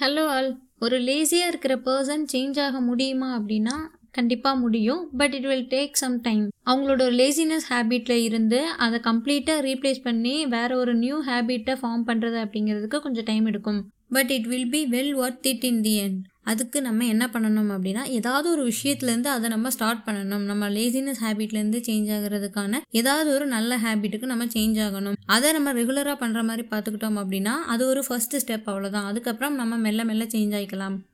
Hello 0.00 0.24
all 0.26 0.48
ஒரு 0.78 1.00
லேசியாக 1.00 1.46
இருக்கிற 1.46 1.76
person 1.76 2.24
change 2.32 2.60
ஆக 2.60 2.80
முடியுமா 2.80 3.38
அப்படின்னா 3.38 3.72
கண்டிப்பாக 4.10 4.58
முடியும் 4.58 5.08
but 5.16 5.34
it 5.34 5.42
will 5.42 5.66
take 5.66 5.92
some 5.92 6.20
time 6.20 6.48
அவங்களோட 6.66 7.02
ஒரு 7.02 7.12
லேசினஸ் 7.12 7.66
ஹேபிட்டில் 7.68 8.22
இருந்து 8.22 8.66
அதை 8.76 9.00
கம்ப்ளீட்டாக 9.02 9.64
ரீப்ளேஸ் 9.64 10.00
பண்ணி 10.02 10.46
வேற 10.46 10.76
ஒரு 10.76 10.94
நியூ 10.94 11.22
ஹேபிட்டை 11.24 11.74
ஃபார்ம் 11.82 12.04
பண்ணுறது 12.06 12.38
அப்படிங்கிறதுக்கு 12.44 12.98
கொஞ்சம் 12.98 13.24
டைம் 13.24 13.46
எடுக்கும். 13.46 13.90
But 14.08 14.30
it 14.30 14.46
will 14.46 14.70
be 14.70 14.86
well 14.86 15.12
worth 15.18 15.46
it 15.46 15.64
in 15.64 15.80
the 15.80 16.02
end 16.02 16.20
அதுக்கு 16.52 16.78
நம்ம 16.86 17.06
என்ன 17.14 17.24
பண்ணணும் 17.32 17.70
அப்படின்னா 17.74 18.02
ஏதாவது 18.18 18.48
ஒரு 18.54 18.62
விஷயத்துலேருந்து 18.72 19.30
அதை 19.36 19.48
நம்ம 19.54 19.70
ஸ்டார்ட் 19.76 20.04
பண்ணணும். 20.06 20.44
நம்ம 20.50 20.68
லேசினஸ் 20.76 21.22
ஹேபிட்லேருந்து 21.24 21.80
சேஞ்ச் 21.88 22.10
ஆகிறதுக்கான 22.16 22.80
ஏதாவது 23.00 23.30
ஒரு 23.36 23.46
நல்ல 23.56 23.78
ஹேபிட்டுக்கு 23.84 24.32
நம்ம 24.32 24.46
சேஞ்ச் 24.56 24.78
ஆகணும். 24.86 25.18
அதை 25.36 25.52
நம்ம 25.58 25.72
ரெகுலராக 25.80 26.18
பண்ணுற 26.24 26.42
மாதிரி 26.50 26.66
பார்த்துக்கிட்டோம் 26.72 27.20
அப்படின்னா 27.22 27.54
அது 27.74 27.84
ஒரு 27.92 28.02
ஃபர்ஸ்ட் 28.08 28.38
ஸ்டெப் 28.44 28.68
அவ்வளோதான் 28.72 29.10
அதுக்கப்புறம் 29.12 29.60
நம்ம 29.62 29.76
மெல்ல 29.86 30.04
மெல்ல 30.10 30.26
சேஞ்ச் 30.36 30.56
ஆகிக்கலாம் 30.60 30.98